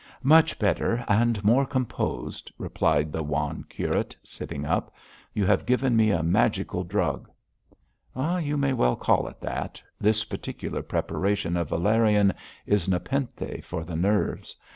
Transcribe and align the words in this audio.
'Much 0.23 0.57
better 0.57 1.05
and 1.07 1.43
more 1.43 1.63
composed,' 1.63 2.51
replied 2.57 3.11
the 3.11 3.21
wan 3.21 3.63
curate, 3.69 4.15
sitting 4.23 4.65
up. 4.65 4.91
'You 5.35 5.45
have 5.45 5.63
given 5.63 5.95
me 5.95 6.09
a 6.09 6.23
magical 6.23 6.83
drug.' 6.83 7.29
'You 8.15 8.57
may 8.57 8.73
well 8.73 8.95
call 8.95 9.27
it 9.27 9.39
that. 9.41 9.79
This 9.99 10.23
particular 10.23 10.81
preparation 10.81 11.55
of 11.55 11.69
valerian 11.69 12.33
is 12.65 12.89
nepenthe 12.89 13.63
for 13.63 13.83
the 13.83 13.95
nerves. 13.95 14.57